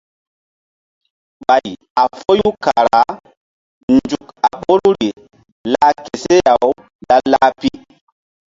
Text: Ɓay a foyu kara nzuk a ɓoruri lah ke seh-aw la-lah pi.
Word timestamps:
Ɓay 1.45 1.67
a 2.01 2.03
foyu 2.19 2.49
kara 2.63 3.01
nzuk 3.93 4.27
a 4.45 4.47
ɓoruri 4.61 5.09
lah 5.71 5.91
ke 6.03 6.13
seh-aw 6.23 6.67
la-lah 7.07 7.47
pi. 7.59 7.69